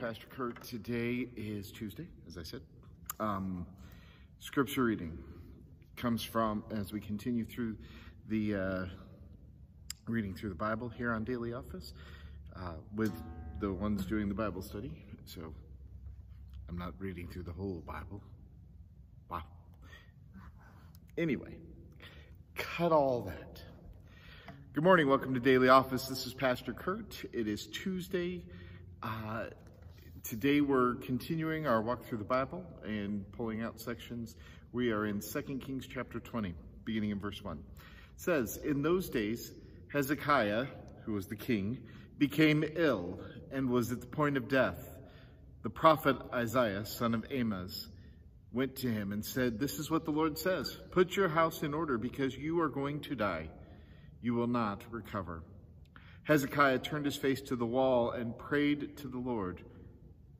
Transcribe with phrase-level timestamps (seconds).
[0.00, 0.62] Pastor Kurt.
[0.62, 2.62] Today is Tuesday, as I said.
[3.18, 3.66] Um,
[4.38, 5.18] scripture reading
[5.96, 7.76] comes from, as we continue through
[8.26, 8.84] the uh,
[10.08, 11.92] reading through the Bible here on Daily Office
[12.56, 13.12] uh, with
[13.60, 14.90] the ones doing the Bible study.
[15.26, 15.52] So
[16.70, 18.22] I'm not reading through the whole Bible.
[19.30, 19.42] Wow.
[21.18, 21.58] Anyway,
[22.56, 23.60] cut all that.
[24.72, 25.10] Good morning.
[25.10, 26.06] Welcome to Daily Office.
[26.06, 27.22] This is Pastor Kurt.
[27.34, 28.46] It is Tuesday.
[29.02, 29.48] Uh,
[30.24, 34.36] today we're continuing our walk through the Bible and pulling out sections.
[34.72, 37.58] We are in 2 Kings chapter 20, beginning in verse 1.
[37.58, 37.62] It
[38.16, 39.52] says, In those days,
[39.92, 40.66] Hezekiah,
[41.04, 41.78] who was the king,
[42.18, 43.18] became ill
[43.50, 44.78] and was at the point of death.
[45.62, 47.88] The prophet Isaiah, son of Amos,
[48.52, 51.74] went to him and said, This is what the Lord says, Put your house in
[51.74, 53.48] order because you are going to die
[54.22, 55.42] you will not recover.
[56.24, 59.62] Hezekiah turned his face to the wall and prayed to the Lord.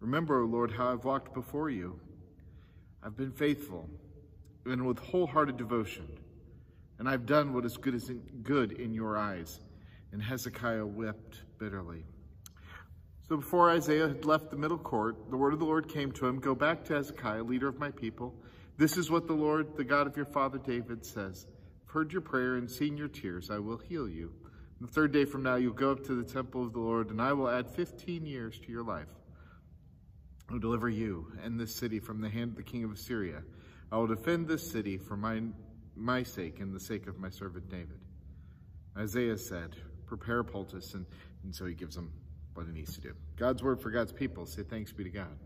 [0.00, 2.00] Remember, O Lord, how I've walked before you.
[3.02, 3.88] I've been faithful
[4.66, 6.06] and with wholehearted devotion,
[6.98, 8.10] and I've done what is good, is
[8.42, 9.60] good in your eyes.
[10.12, 12.04] And Hezekiah wept bitterly.
[13.28, 16.26] So before Isaiah had left the middle court, the word of the Lord came to
[16.26, 18.34] him, Go back to Hezekiah, leader of my people.
[18.76, 21.46] This is what the Lord, the God of your father David, says
[21.84, 23.50] I've heard your prayer and seen your tears.
[23.50, 24.32] I will heal you.
[24.80, 27.22] the third day from now, you'll go up to the temple of the Lord, and
[27.22, 29.19] I will add 15 years to your life.
[30.50, 33.42] Will deliver you and this city from the hand of the king of Assyria.
[33.92, 35.42] I will defend this city for my,
[35.96, 38.00] my sake and the sake of my servant David.
[38.96, 39.76] Isaiah said,
[40.06, 41.06] prepare a poultice, and,
[41.44, 42.12] and so he gives them
[42.54, 43.14] what he needs to do.
[43.36, 44.44] God's word for God's people.
[44.46, 45.38] Say thanks be to God.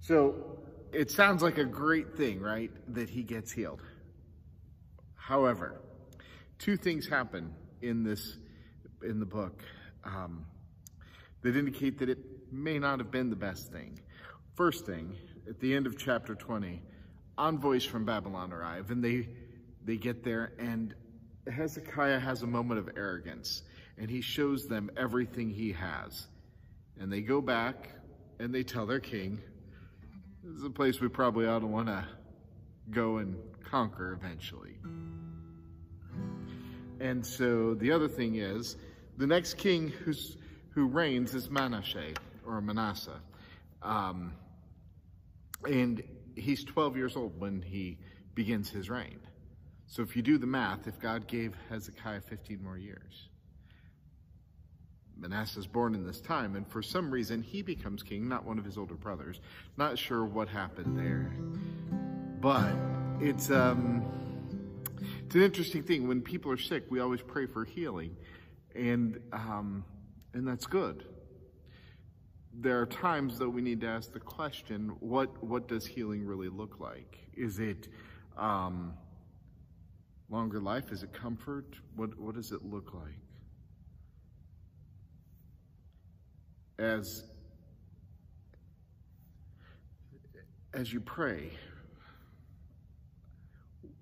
[0.00, 0.60] So
[0.92, 2.70] it sounds like a great thing, right?
[2.94, 3.82] That he gets healed.
[5.16, 5.80] However,
[6.58, 8.36] two things happen in this
[9.02, 9.62] in the book
[10.04, 10.46] um,
[11.44, 12.18] that indicate that it
[12.52, 14.00] may not have been the best thing.
[14.54, 15.14] First thing,
[15.48, 16.82] at the end of chapter 20,
[17.38, 19.28] envoys from Babylon arrive, and they
[19.84, 20.94] they get there, and
[21.46, 23.62] Hezekiah has a moment of arrogance,
[23.98, 26.26] and he shows them everything he has.
[26.98, 27.90] And they go back
[28.38, 29.40] and they tell their king,
[30.42, 32.04] this is a place we probably ought to want to
[32.90, 34.78] go and conquer eventually.
[37.00, 38.76] And so the other thing is,
[39.16, 40.36] the next king who's,
[40.74, 42.14] who reigns is Manasseh,
[42.46, 43.20] or Manasseh.
[43.82, 44.32] Um,
[45.64, 46.02] and
[46.34, 47.98] he's 12 years old when he
[48.34, 49.20] begins his reign.
[49.86, 53.28] So if you do the math, if God gave Hezekiah 15 more years,
[55.16, 58.58] Manasseh is born in this time, and for some reason he becomes king, not one
[58.58, 59.40] of his older brothers.
[59.76, 61.32] Not sure what happened there.
[62.40, 62.74] But
[63.20, 64.04] it's um
[65.24, 66.08] it's an interesting thing.
[66.08, 68.16] When people are sick, we always pray for healing,
[68.74, 69.84] and um,
[70.34, 71.04] and that's good.
[72.52, 76.48] There are times that we need to ask the question: What what does healing really
[76.48, 77.18] look like?
[77.34, 77.88] Is it
[78.36, 78.94] um,
[80.28, 80.92] longer life?
[80.92, 81.76] Is it comfort?
[81.96, 83.18] What what does it look like?
[86.78, 87.24] As
[90.74, 91.52] as you pray,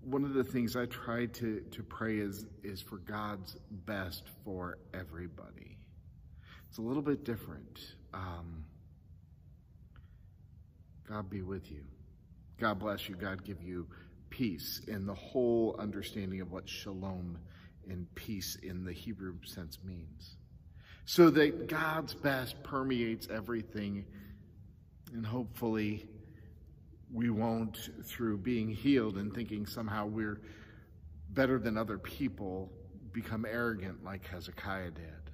[0.00, 4.78] one of the things I try to, to pray is, is for God's best for
[4.94, 5.76] everybody.
[6.72, 7.80] It's a little bit different.
[8.14, 8.64] Um,
[11.06, 11.84] God be with you.
[12.58, 13.14] God bless you.
[13.14, 13.86] God give you
[14.30, 17.36] peace in the whole understanding of what shalom
[17.90, 20.38] and peace in the Hebrew sense means.
[21.04, 24.06] So that God's best permeates everything
[25.12, 26.08] and hopefully
[27.12, 30.40] we won't, through being healed and thinking somehow we're
[31.28, 32.72] better than other people,
[33.12, 35.31] become arrogant like Hezekiah did.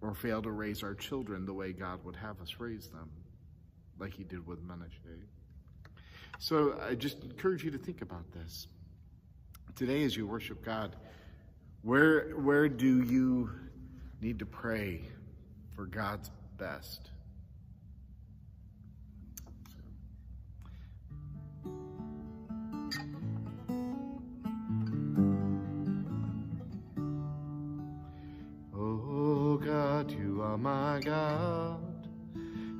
[0.00, 3.10] Or fail to raise our children the way God would have us raise them,
[3.98, 4.92] like he did with Manasseh.
[6.38, 8.68] So I just encourage you to think about this.
[9.74, 10.96] Today, as you worship God,
[11.82, 13.50] where, where do you
[14.20, 15.02] need to pray
[15.74, 17.10] for God's best?
[30.56, 32.08] My God,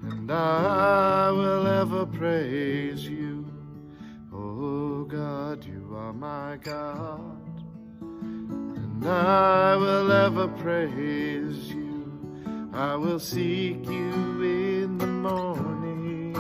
[0.03, 3.45] and I will ever praise you.
[4.33, 7.63] Oh God, you are my God,
[8.01, 12.71] and I will ever praise you.
[12.73, 16.37] I will seek you in the morning.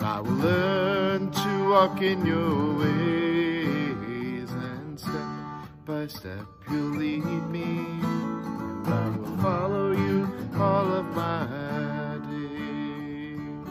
[0.00, 5.12] I will learn to walk in your ways, and step
[5.84, 7.86] by step you'll lead me.
[8.84, 10.11] I will follow you
[11.14, 13.68] my days.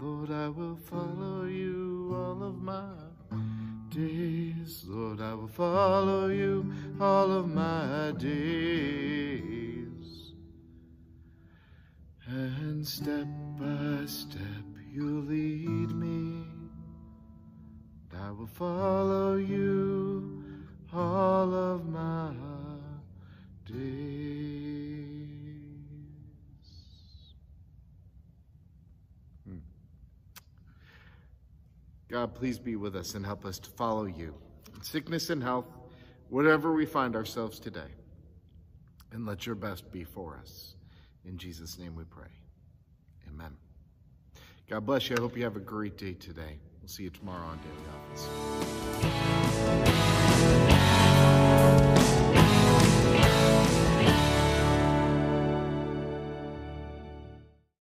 [0.00, 2.92] Lord, I will follow you all of my
[3.88, 4.84] days.
[4.86, 9.44] Lord, I will follow you all of my days.
[12.26, 13.26] And step
[13.58, 16.46] by step You lead me.
[18.12, 20.44] And I will follow you
[20.92, 22.32] all of my
[23.66, 24.33] days.
[32.08, 34.34] God, please be with us and help us to follow you
[34.74, 35.66] in sickness and health,
[36.28, 37.90] whatever we find ourselves today.
[39.12, 40.74] And let your best be for us.
[41.24, 42.28] In Jesus' name we pray.
[43.28, 43.56] Amen.
[44.68, 45.16] God bless you.
[45.16, 46.58] I hope you have a great day today.
[46.80, 47.74] We'll see you tomorrow on Daily
[52.32, 52.43] Office.